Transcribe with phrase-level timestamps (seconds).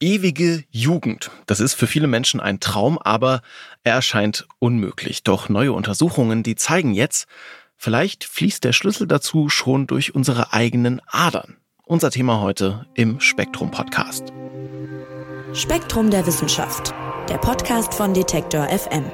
[0.00, 1.30] Ewige Jugend.
[1.46, 3.42] Das ist für viele Menschen ein Traum, aber
[3.82, 5.24] er erscheint unmöglich.
[5.24, 7.26] Doch neue Untersuchungen, die zeigen jetzt,
[7.76, 11.56] vielleicht fließt der Schlüssel dazu schon durch unsere eigenen Adern.
[11.84, 14.32] Unser Thema heute im Spektrum Podcast.
[15.52, 16.94] Spektrum der Wissenschaft.
[17.28, 19.04] Der Podcast von Detektor FM.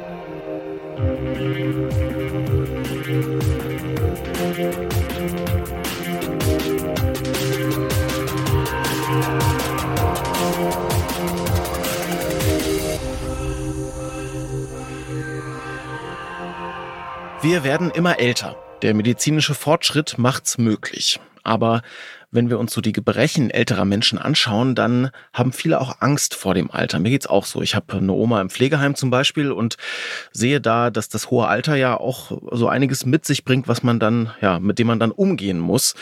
[17.45, 18.57] Wir werden immer älter.
[18.81, 21.21] Der medizinische Fortschritt macht's möglich.
[21.43, 21.83] Aber
[22.31, 26.55] wenn wir uns so die Gebrechen älterer Menschen anschauen, dann haben viele auch Angst vor
[26.55, 27.01] dem Alter.
[27.01, 27.61] Mir geht's auch so.
[27.61, 29.77] Ich habe eine Oma im Pflegeheim zum Beispiel und
[30.33, 34.01] sehe da, dass das hohe Alter ja auch so einiges mit sich bringt, was man
[34.01, 35.97] dann, ja, mit dem man dann umgehen muss.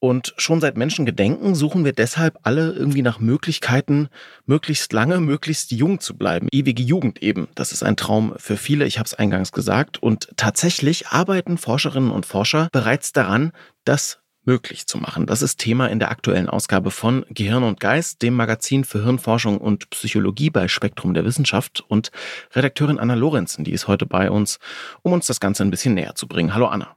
[0.00, 4.08] Und schon seit Menschengedenken suchen wir deshalb alle irgendwie nach Möglichkeiten,
[4.46, 6.48] möglichst lange, möglichst jung zu bleiben.
[6.52, 7.48] Ewige Jugend eben.
[7.56, 10.00] Das ist ein Traum für viele, ich habe es eingangs gesagt.
[10.00, 13.52] Und tatsächlich arbeiten Forscherinnen und Forscher bereits daran,
[13.84, 15.26] das möglich zu machen.
[15.26, 19.58] Das ist Thema in der aktuellen Ausgabe von Gehirn und Geist, dem Magazin für Hirnforschung
[19.58, 21.84] und Psychologie bei Spektrum der Wissenschaft.
[21.86, 22.12] Und
[22.52, 24.58] Redakteurin Anna Lorenzen, die ist heute bei uns,
[25.02, 26.54] um uns das Ganze ein bisschen näher zu bringen.
[26.54, 26.96] Hallo Anna.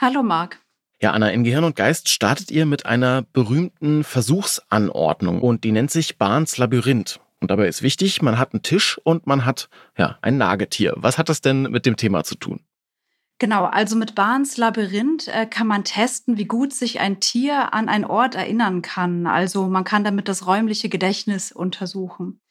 [0.00, 0.58] Hallo Marc.
[1.02, 5.90] Ja, Anna, in Gehirn und Geist startet ihr mit einer berühmten Versuchsanordnung und die nennt
[5.90, 7.20] sich Barnes Labyrinth.
[7.40, 10.92] Und dabei ist wichtig, man hat einen Tisch und man hat ja ein Nagetier.
[10.96, 12.60] Was hat das denn mit dem Thema zu tun?
[13.38, 17.88] Genau, also mit Barnes Labyrinth äh, kann man testen, wie gut sich ein Tier an
[17.88, 19.26] einen Ort erinnern kann.
[19.26, 22.42] Also man kann damit das räumliche Gedächtnis untersuchen.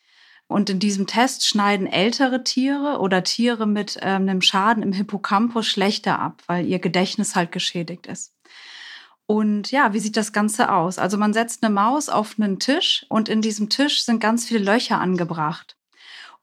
[0.49, 5.67] Und in diesem Test schneiden ältere Tiere oder Tiere mit ähm, einem Schaden im Hippocampus
[5.67, 8.33] schlechter ab, weil ihr Gedächtnis halt geschädigt ist.
[9.27, 10.97] Und ja, wie sieht das Ganze aus?
[10.97, 14.63] Also man setzt eine Maus auf einen Tisch und in diesem Tisch sind ganz viele
[14.63, 15.77] Löcher angebracht.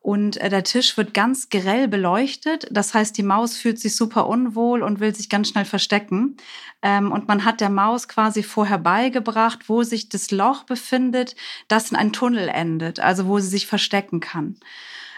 [0.07, 2.65] Und äh, der Tisch wird ganz grell beleuchtet.
[2.71, 6.37] Das heißt, die Maus fühlt sich super unwohl und will sich ganz schnell verstecken.
[6.81, 11.35] Ähm, und man hat der Maus quasi vorher beigebracht, wo sich das Loch befindet,
[11.67, 14.55] das in einen Tunnel endet, also wo sie sich verstecken kann.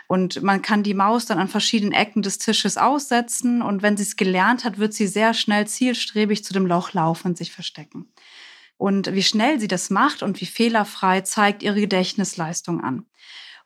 [0.07, 3.61] Und man kann die Maus dann an verschiedenen Ecken des Tisches aussetzen.
[3.61, 7.27] Und wenn sie es gelernt hat, wird sie sehr schnell zielstrebig zu dem Loch laufen
[7.27, 8.11] und sich verstecken.
[8.75, 13.05] Und wie schnell sie das macht und wie fehlerfrei zeigt ihre Gedächtnisleistung an.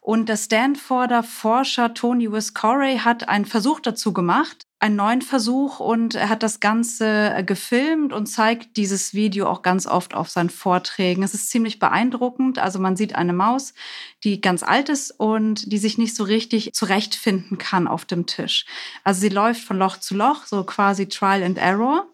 [0.04, 6.16] Und der Stanforder Forscher Tony Wiscorey hat einen Versuch dazu gemacht, einen neuen Versuch und
[6.16, 10.50] er hat das Ganze äh, gefilmt und zeigt dieses Video auch ganz oft auf seinen
[10.50, 11.24] Vorträgen.
[11.24, 12.60] Es ist ziemlich beeindruckend.
[12.60, 13.74] Also man sieht eine Maus,
[14.26, 18.66] die ganz alt ist und die sich nicht so richtig zurechtfinden kann auf dem Tisch.
[19.06, 22.08] Also sie läuft von Loch zu Loch, so quasi Trial and Error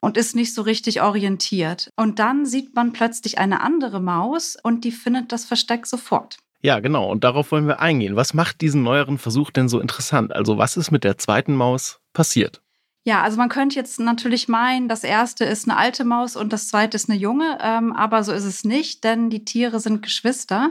[0.00, 1.88] und ist nicht so richtig orientiert.
[1.96, 6.41] Und dann sieht man plötzlich eine andere Maus und die findet das Versteck sofort.
[6.62, 7.10] Ja, genau.
[7.10, 8.14] Und darauf wollen wir eingehen.
[8.14, 10.32] Was macht diesen neueren Versuch denn so interessant?
[10.32, 12.62] Also was ist mit der zweiten Maus passiert?
[13.04, 16.68] Ja, also man könnte jetzt natürlich meinen, das erste ist eine alte Maus und das
[16.68, 20.70] zweite ist eine junge, ähm, aber so ist es nicht, denn die Tiere sind Geschwister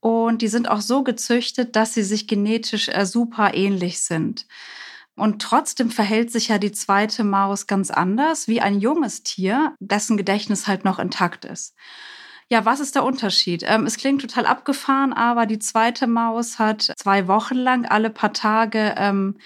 [0.00, 4.48] und die sind auch so gezüchtet, dass sie sich genetisch äh, super ähnlich sind.
[5.14, 10.16] Und trotzdem verhält sich ja die zweite Maus ganz anders wie ein junges Tier, dessen
[10.16, 11.76] Gedächtnis halt noch intakt ist.
[12.50, 13.64] Ja, was ist der Unterschied?
[13.66, 18.32] Ähm, es klingt total abgefahren, aber die zweite Maus hat zwei Wochen lang alle paar
[18.32, 19.38] Tage ähm,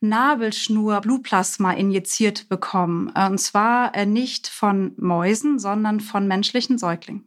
[0.00, 3.10] Nabelschnur Blutplasma injiziert bekommen.
[3.14, 7.24] Äh, und zwar äh, nicht von Mäusen, sondern von menschlichen Säuglingen.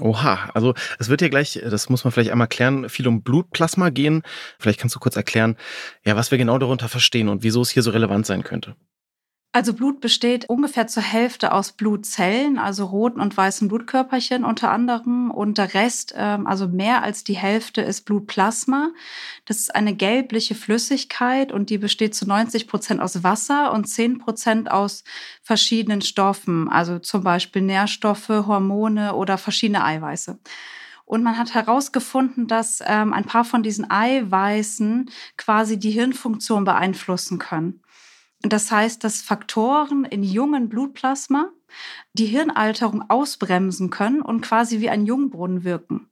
[0.00, 3.90] Oha, also es wird ja gleich, das muss man vielleicht einmal klären, viel um Blutplasma
[3.90, 4.22] gehen.
[4.58, 5.56] Vielleicht kannst du kurz erklären,
[6.04, 8.76] ja, was wir genau darunter verstehen und wieso es hier so relevant sein könnte.
[9.56, 15.30] Also Blut besteht ungefähr zur Hälfte aus Blutzellen, also roten und weißen Blutkörperchen unter anderem.
[15.30, 18.90] Und der Rest, ähm, also mehr als die Hälfte, ist Blutplasma.
[19.46, 24.18] Das ist eine gelbliche Flüssigkeit und die besteht zu 90 Prozent aus Wasser und 10
[24.18, 25.04] Prozent aus
[25.42, 30.38] verschiedenen Stoffen, also zum Beispiel Nährstoffe, Hormone oder verschiedene Eiweiße.
[31.06, 35.08] Und man hat herausgefunden, dass ähm, ein paar von diesen Eiweißen
[35.38, 37.80] quasi die Hirnfunktion beeinflussen können.
[38.48, 41.50] Das heißt, dass Faktoren in jungen Blutplasma
[42.12, 46.08] die Hirnalterung ausbremsen können und quasi wie ein Jungbrunnen wirken.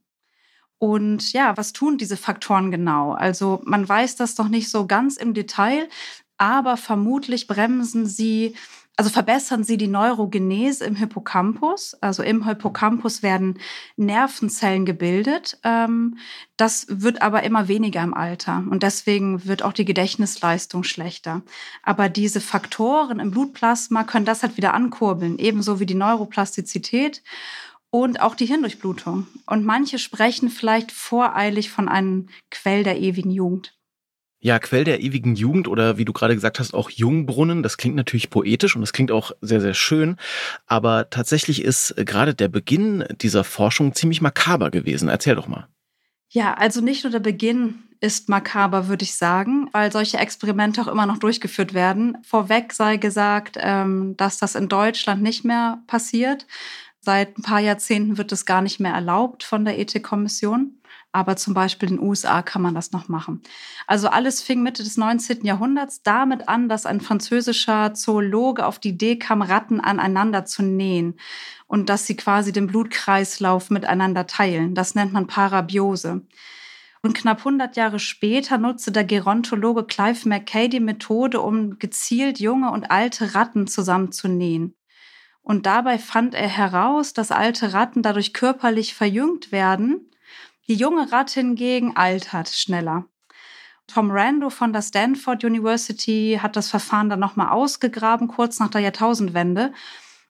[0.78, 3.12] Und ja, was tun diese Faktoren genau?
[3.12, 5.88] Also man weiß das noch nicht so ganz im Detail,
[6.36, 8.56] aber vermutlich bremsen sie
[8.96, 11.94] also verbessern sie die Neurogenese im Hippocampus.
[12.00, 13.58] Also im Hippocampus werden
[13.96, 15.58] Nervenzellen gebildet.
[15.64, 16.18] Ähm,
[16.56, 21.42] das wird aber immer weniger im Alter und deswegen wird auch die Gedächtnisleistung schlechter.
[21.82, 27.22] Aber diese Faktoren im Blutplasma können das halt wieder ankurbeln, ebenso wie die Neuroplastizität.
[27.90, 29.28] und auch die Hirndurchblutung.
[29.46, 33.76] Und manche sprechen vielleicht voreilig von einem Quell der ewigen Jugend.
[34.44, 37.96] Ja, Quell der ewigen Jugend oder wie du gerade gesagt hast, auch Jungbrunnen, das klingt
[37.96, 40.16] natürlich poetisch und das klingt auch sehr, sehr schön.
[40.66, 45.08] Aber tatsächlich ist gerade der Beginn dieser Forschung ziemlich makaber gewesen.
[45.08, 45.66] Erzähl doch mal.
[46.28, 50.88] Ja, also nicht nur der Beginn ist makaber, würde ich sagen, weil solche Experimente auch
[50.88, 52.18] immer noch durchgeführt werden.
[52.22, 56.46] Vorweg sei gesagt, ähm, dass das in Deutschland nicht mehr passiert.
[57.00, 60.82] Seit ein paar Jahrzehnten wird es gar nicht mehr erlaubt von der Ethikkommission.
[61.14, 63.40] Aber zum Beispiel in den USA kann man das noch machen.
[63.86, 65.44] Also alles fing Mitte des 19.
[65.44, 71.14] Jahrhunderts damit an, dass ein französischer Zoologe auf die Idee kam, Ratten aneinander zu nähen
[71.68, 74.74] und dass sie quasi den Blutkreislauf miteinander teilen.
[74.74, 76.26] Das nennt man Parabiose.
[77.00, 82.72] Und knapp 100 Jahre später nutzte der Gerontologe Clive Mackay die Methode, um gezielt junge
[82.72, 84.74] und alte Ratten zusammenzunähen.
[85.42, 90.10] Und dabei fand er heraus, dass alte Ratten dadurch körperlich verjüngt werden.
[90.68, 93.04] Die junge Ratte hingegen altert schneller.
[93.86, 98.80] Tom Rando von der Stanford University hat das Verfahren dann nochmal ausgegraben, kurz nach der
[98.80, 99.72] Jahrtausendwende,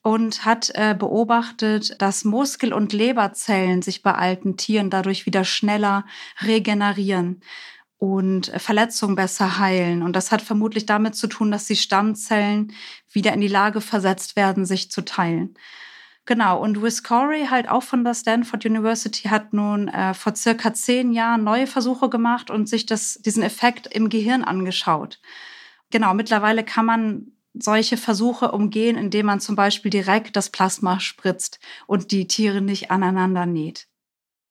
[0.02, 6.04] und hat äh, beobachtet, dass Muskel- und Leberzellen sich bei alten Tieren dadurch wieder schneller
[6.42, 7.40] regenerieren
[7.96, 10.02] und Verletzungen besser heilen.
[10.02, 12.74] Und das hat vermutlich damit zu tun, dass die Stammzellen
[13.10, 15.56] wieder in die Lage versetzt werden, sich zu teilen.
[16.26, 20.72] Genau, und Wiz Corey, halt auch von der Stanford University, hat nun äh, vor circa
[20.72, 25.20] zehn Jahren neue Versuche gemacht und sich das, diesen Effekt im Gehirn angeschaut.
[25.90, 31.60] Genau, mittlerweile kann man solche Versuche umgehen, indem man zum Beispiel direkt das Plasma spritzt
[31.86, 33.86] und die Tiere nicht aneinander näht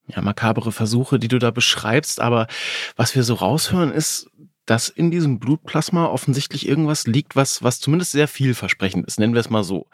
[0.07, 2.19] ja, makabere Versuche, die du da beschreibst.
[2.19, 2.47] Aber
[2.95, 4.29] was wir so raushören, ist,
[4.65, 9.41] dass in diesem Blutplasma offensichtlich irgendwas liegt, was, was zumindest sehr vielversprechend ist, nennen wir
[9.41, 9.87] es mal so.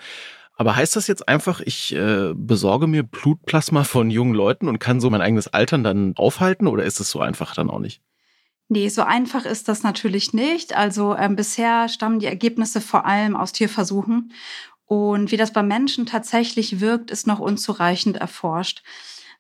[0.60, 5.00] Aber heißt das jetzt einfach, ich äh, besorge mir Blutplasma von jungen Leuten und kann
[5.00, 8.02] so mein eigenes Altern dann aufhalten oder ist es so einfach dann auch nicht?
[8.68, 10.76] Nee, so einfach ist das natürlich nicht.
[10.76, 14.34] Also ähm, bisher stammen die Ergebnisse vor allem aus Tierversuchen.
[14.84, 18.84] Und wie das beim Menschen tatsächlich wirkt, ist noch unzureichend erforscht.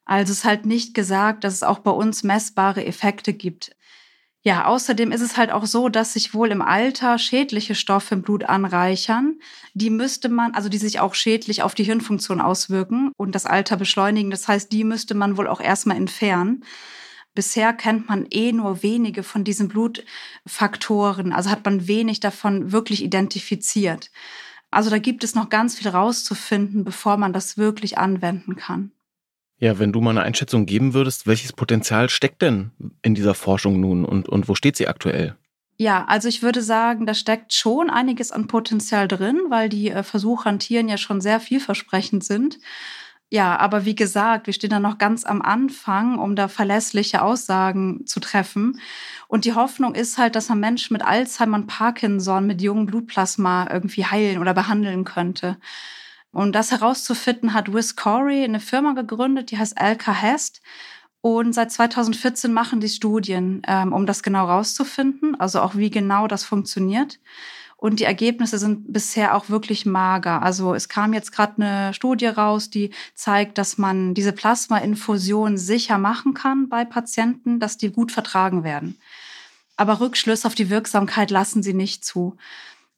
[0.05, 3.75] Also es ist halt nicht gesagt, dass es auch bei uns messbare Effekte gibt.
[4.41, 8.21] Ja, außerdem ist es halt auch so, dass sich wohl im Alter schädliche Stoffe im
[8.21, 9.39] Blut anreichern.
[9.73, 13.75] Die müsste man, also die sich auch schädlich auf die Hirnfunktion auswirken und das Alter
[13.75, 14.31] beschleunigen.
[14.31, 16.63] Das heißt, die müsste man wohl auch erstmal entfernen.
[17.35, 23.03] Bisher kennt man eh nur wenige von diesen Blutfaktoren, also hat man wenig davon wirklich
[23.03, 24.09] identifiziert.
[24.71, 28.91] Also da gibt es noch ganz viel rauszufinden, bevor man das wirklich anwenden kann.
[29.59, 32.71] Ja, wenn du mal eine Einschätzung geben würdest, welches Potenzial steckt denn
[33.01, 35.35] in dieser Forschung nun und, und wo steht sie aktuell?
[35.77, 40.03] Ja, also ich würde sagen, da steckt schon einiges an Potenzial drin, weil die äh,
[40.03, 42.59] Versuche an Tieren ja schon sehr vielversprechend sind.
[43.31, 48.05] Ja, aber wie gesagt, wir stehen da noch ganz am Anfang, um da verlässliche Aussagen
[48.07, 48.81] zu treffen.
[49.27, 53.69] Und die Hoffnung ist halt, dass ein Mensch mit Alzheimer und Parkinson mit jungem Blutplasma
[53.71, 55.57] irgendwie heilen oder behandeln könnte.
[56.31, 60.61] Um das herauszufinden, hat Wiz Corey eine Firma gegründet, die heißt Alka Hest.
[61.21, 66.27] Und seit 2014 machen die Studien, ähm, um das genau rauszufinden, also auch wie genau
[66.27, 67.19] das funktioniert.
[67.75, 70.41] Und die Ergebnisse sind bisher auch wirklich mager.
[70.41, 75.97] Also es kam jetzt gerade eine Studie raus, die zeigt, dass man diese Plasmainfusion sicher
[75.97, 78.97] machen kann bei Patienten, dass die gut vertragen werden.
[79.77, 82.35] Aber Rückschlüsse auf die Wirksamkeit lassen sie nicht zu.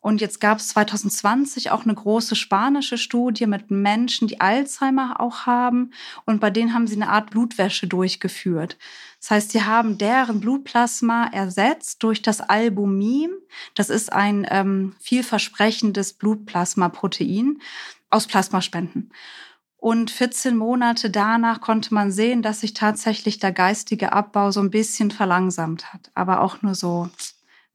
[0.02, 5.46] Und jetzt gab es 2020 auch eine große spanische Studie mit Menschen, die Alzheimer auch
[5.46, 5.92] haben.
[6.26, 8.78] Und bei denen haben sie eine Art Blutwäsche durchgeführt.
[9.20, 13.30] Das heißt, sie haben deren Blutplasma ersetzt durch das Albumin.
[13.76, 17.60] Das ist ein ähm, vielversprechendes Blutplasmaprotein
[18.10, 19.12] aus Plasmaspenden.
[19.78, 24.72] Und 14 Monate danach konnte man sehen, dass sich tatsächlich der geistige Abbau so ein
[24.72, 26.12] bisschen verlangsamt hat.
[26.16, 27.10] Aber auch nur so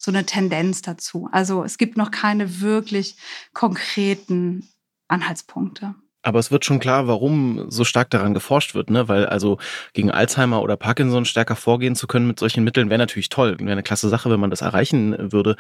[0.07, 1.29] so eine Tendenz dazu.
[1.33, 3.17] Also es gibt noch keine wirklich
[3.53, 4.69] konkreten
[5.09, 5.97] Anhaltspunkte.
[6.23, 9.09] Aber es wird schon klar, warum so stark daran geforscht wird, ne?
[9.09, 9.59] Weil also
[9.95, 13.59] gegen Alzheimer oder Parkinson stärker vorgehen zu können mit solchen Mitteln wäre natürlich toll.
[13.59, 15.57] Wäre eine klasse Sache, wenn man das erreichen würde.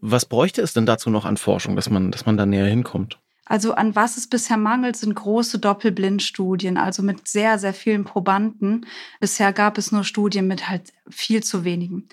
[0.00, 3.18] Was bräuchte es denn dazu noch an Forschung, dass man, dass man da näher hinkommt?
[3.46, 8.86] Also an was es bisher mangelt, sind große Doppelblindstudien, also mit sehr, sehr vielen Probanden.
[9.20, 12.08] Bisher gab es nur Studien mit halt viel zu wenigen.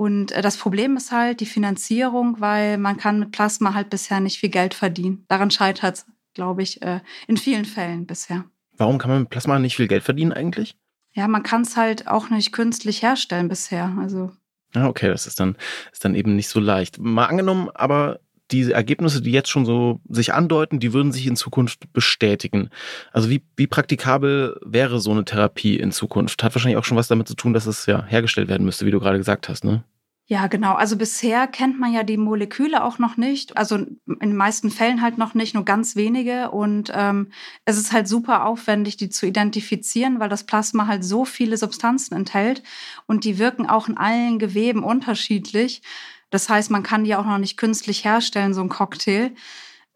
[0.00, 4.18] Und äh, das Problem ist halt die Finanzierung, weil man kann mit Plasma halt bisher
[4.20, 5.26] nicht viel Geld verdienen.
[5.28, 8.46] Daran scheitert es, glaube ich, äh, in vielen Fällen bisher.
[8.78, 10.74] Warum kann man mit Plasma nicht viel Geld verdienen eigentlich?
[11.12, 13.94] Ja, man kann es halt auch nicht künstlich herstellen bisher.
[14.00, 14.30] Also.
[14.72, 15.54] Ah, okay, das ist dann,
[15.92, 16.98] ist dann eben nicht so leicht.
[16.98, 21.36] Mal angenommen, aber diese Ergebnisse, die jetzt schon so sich andeuten, die würden sich in
[21.36, 22.70] Zukunft bestätigen.
[23.12, 26.42] Also wie, wie praktikabel wäre so eine Therapie in Zukunft?
[26.42, 28.90] Hat wahrscheinlich auch schon was damit zu tun, dass es ja hergestellt werden müsste, wie
[28.90, 29.84] du gerade gesagt hast, ne?
[30.30, 30.74] Ja, genau.
[30.74, 33.56] Also bisher kennt man ja die Moleküle auch noch nicht.
[33.56, 36.52] Also in den meisten Fällen halt noch nicht, nur ganz wenige.
[36.52, 37.32] Und ähm,
[37.64, 42.14] es ist halt super aufwendig, die zu identifizieren, weil das Plasma halt so viele Substanzen
[42.14, 42.62] enthält
[43.06, 45.82] und die wirken auch in allen Geweben unterschiedlich.
[46.30, 49.32] Das heißt, man kann die auch noch nicht künstlich herstellen, so ein Cocktail.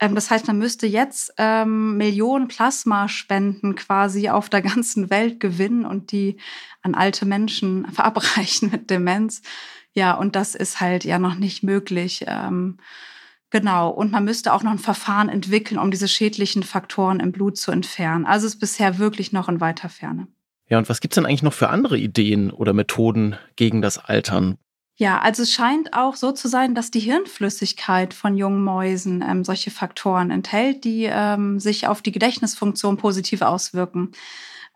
[0.00, 5.85] Ähm, das heißt, man müsste jetzt ähm, Millionen Plasmaspenden quasi auf der ganzen Welt gewinnen
[5.85, 6.38] und die
[6.83, 9.43] an alte Menschen verabreichen mit Demenz.
[9.95, 12.25] Ja, und das ist halt ja noch nicht möglich.
[12.27, 12.79] Ähm,
[13.51, 13.91] genau.
[13.91, 17.71] Und man müsste auch noch ein Verfahren entwickeln, um diese schädlichen Faktoren im Blut zu
[17.71, 18.27] entfernen.
[18.27, 20.27] Also ist bisher wirklich noch in weiter Ferne.
[20.69, 24.59] Ja, und was gibt's denn eigentlich noch für andere Ideen oder Methoden gegen das Altern?
[24.97, 29.45] Ja, also es scheint auch so zu sein, dass die Hirnflüssigkeit von jungen Mäusen ähm,
[29.45, 34.13] solche Faktoren enthält, die ähm, sich auf die Gedächtnisfunktion positiv auswirken.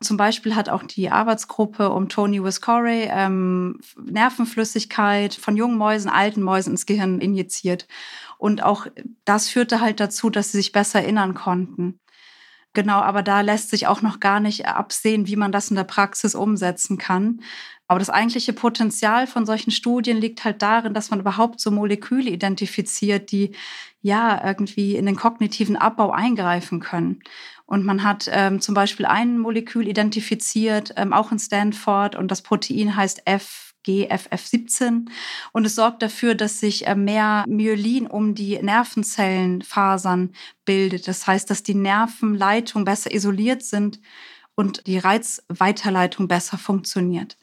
[0.01, 6.43] Zum Beispiel hat auch die Arbeitsgruppe um Tony Wiscorey ähm, Nervenflüssigkeit von jungen Mäusen, alten
[6.43, 7.89] Mäusen ins Gehirn injiziert.
[8.39, 8.87] Und auch
[9.25, 11.99] das führte halt dazu, dass sie sich besser erinnern konnten.
[12.75, 15.85] Genau, aber da lässt sich auch noch gar nicht absehen, wie man das in der
[15.85, 17.41] Praxis umsetzen kann.
[17.89, 22.31] Aber das eigentliche Potenzial von solchen Studien liegt halt darin, dass man überhaupt so Moleküle
[22.31, 23.53] identifiziert, die
[24.03, 27.21] ja irgendwie in den kognitiven Abbau eingreifen können.
[27.69, 32.41] Und man hat ähm, zum Beispiel ein Molekül identifiziert, ähm, auch in Stanford, und das
[32.41, 33.67] Protein heißt F.
[33.87, 35.07] GFF17
[35.53, 40.33] und es sorgt dafür, dass sich äh, mehr Myelin um die Nervenzellenfasern
[40.67, 41.09] bildet.
[41.09, 44.01] Das heißt, dass die Nervenleitungen besser isoliert sind
[44.55, 47.39] und die Reizweiterleitung besser funktioniert.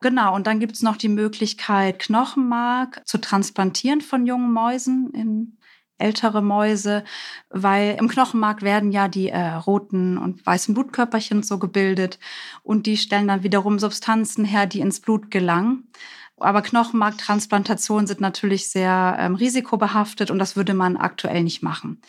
[0.00, 5.58] Genau, und dann gibt es noch die Möglichkeit, Knochenmark zu transplantieren von jungen Mäusen in
[6.00, 7.04] ältere Mäuse,
[7.48, 12.18] weil im Knochenmark werden ja die äh, roten und weißen Blutkörperchen so gebildet
[12.62, 15.88] und die stellen dann wiederum Substanzen her, die ins Blut gelangen.
[16.36, 22.00] Aber Knochenmarktransplantationen sind natürlich sehr ähm, risikobehaftet und das würde man aktuell nicht machen.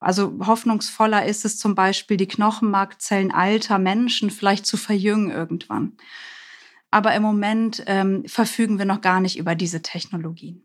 [0.00, 5.96] Also hoffnungsvoller ist es zum Beispiel, die Knochenmarkzellen alter Menschen vielleicht zu verjüngen irgendwann.
[6.90, 10.62] Aber im Moment ähm, verfügen wir noch gar nicht über diese Technologien.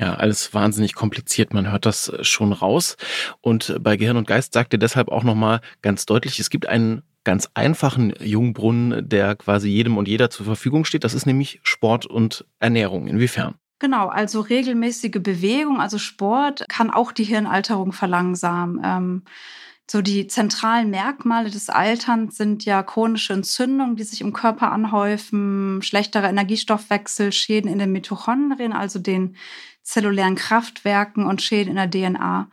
[0.00, 1.54] Ja, alles wahnsinnig kompliziert.
[1.54, 2.96] Man hört das schon raus.
[3.40, 7.02] Und bei Gehirn und Geist sagt ihr deshalb auch nochmal ganz deutlich, es gibt einen
[7.22, 11.04] ganz einfachen Jungbrunnen, der quasi jedem und jeder zur Verfügung steht.
[11.04, 13.06] Das ist nämlich Sport und Ernährung.
[13.06, 13.54] Inwiefern?
[13.78, 18.80] Genau, also regelmäßige Bewegung, also Sport kann auch die Hirnalterung verlangsamen.
[18.84, 19.22] Ähm,
[19.90, 25.82] so die zentralen Merkmale des Alterns sind ja chronische Entzündungen, die sich im Körper anhäufen,
[25.82, 29.36] schlechterer Energiestoffwechsel, Schäden in den Mitochondrien, also den
[29.82, 32.48] zellulären Kraftwerken und Schäden in der DNA.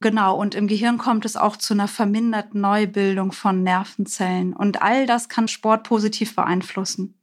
[0.00, 4.52] Genau, und im Gehirn kommt es auch zu einer verminderten Neubildung von Nervenzellen.
[4.52, 7.18] Und all das kann Sport positiv beeinflussen.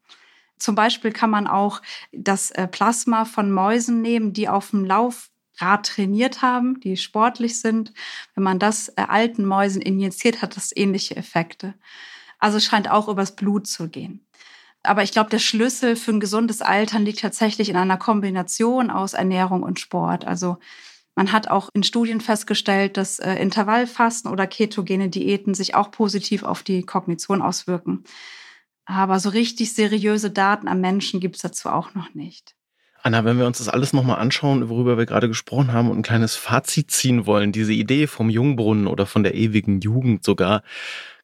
[0.58, 5.31] Zum Beispiel kann man auch das äh, Plasma von Mäusen nehmen, die auf dem Lauf
[5.58, 7.94] Rad trainiert haben, die sportlich sind.
[8.36, 11.74] Wenn man das äh, alten Mäusen injiziert, hat das ähnliche Effekte.
[12.40, 14.26] Also es scheint auch übers Blut zu gehen.
[14.84, 19.14] Aber ich glaube, der Schlüssel für ein gesundes Altern liegt tatsächlich in einer Kombination aus
[19.14, 20.26] Ernährung und Sport.
[20.26, 20.58] Also
[21.16, 26.44] man hat auch in Studien festgestellt, dass äh, Intervallfasten oder ketogene Diäten sich auch positiv
[26.44, 28.04] auf die Kognition auswirken.
[28.86, 32.56] Aber so richtig seriöse Daten am Menschen gibt es dazu auch noch nicht.
[33.04, 36.04] Anna, wenn wir uns das alles nochmal anschauen, worüber wir gerade gesprochen haben und ein
[36.04, 40.62] kleines Fazit ziehen wollen, diese Idee vom Jungbrunnen oder von der ewigen Jugend sogar,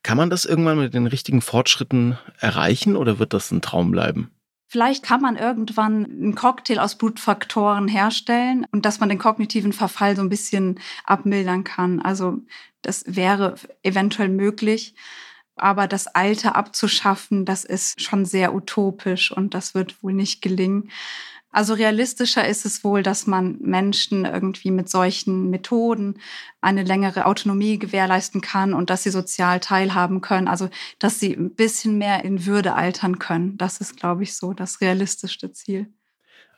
[0.02, 4.32] kann man das irgendwann mit den richtigen Fortschritten erreichen oder wird das ein Traum bleiben?
[4.70, 10.16] Vielleicht kann man irgendwann einen Cocktail aus Blutfaktoren herstellen und dass man den kognitiven Verfall
[10.16, 12.02] so ein bisschen abmildern kann.
[12.02, 12.40] Also
[12.82, 14.94] das wäre eventuell möglich.
[15.56, 20.92] Aber das Alter abzuschaffen, das ist schon sehr utopisch und das wird wohl nicht gelingen.
[21.52, 26.20] Also realistischer ist es wohl, dass man Menschen irgendwie mit solchen Methoden
[26.62, 30.48] eine längere Autonomie gewährleisten kann und dass sie sozial teilhaben können.
[30.48, 33.58] Also dass sie ein bisschen mehr in Würde altern können.
[33.58, 35.97] Das ist, glaube ich, so das realistischste Ziel.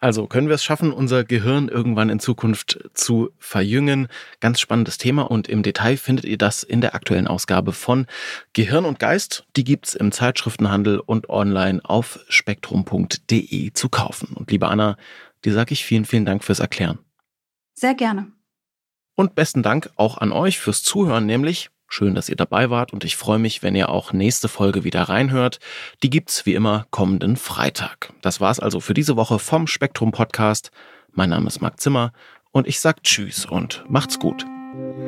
[0.02, 4.08] Also können wir es schaffen, unser Gehirn irgendwann in Zukunft zu verjüngen?
[4.40, 8.08] Ganz spannendes Thema und im Detail findet ihr das in der aktuellen Ausgabe von
[8.54, 9.46] Gehirn und Geist.
[9.58, 14.30] Die gibt's im Zeitschriftenhandel und online auf spektrum.de zu kaufen.
[14.36, 14.96] Und liebe Anna,
[15.44, 17.00] dir sage ich vielen, vielen Dank fürs Erklären.
[17.74, 18.32] Sehr gerne.
[19.16, 23.04] Und besten Dank auch an euch fürs Zuhören, nämlich Schön, dass ihr dabei wart und
[23.04, 25.60] ich freue mich, wenn ihr auch nächste Folge wieder reinhört.
[26.04, 28.14] Die gibt's wie immer kommenden Freitag.
[28.22, 30.72] Das war's also für diese Woche vom Spektrum Podcast.
[31.12, 32.14] Mein Name ist Marc Zimmer
[32.52, 34.46] Und ich sag Tschüss und macht's gut.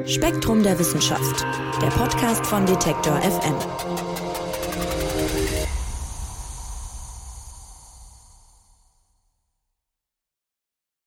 [0.05, 1.45] Spektrum der Wissenschaft,
[1.81, 4.10] der Podcast von Detektor FM.